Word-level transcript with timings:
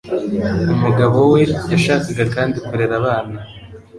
Umugabo 0.73 1.17
we 1.33 1.41
yashakaga 1.71 2.23
kandi 2.35 2.57
kurera 2.65 2.93
abana. 3.01 3.37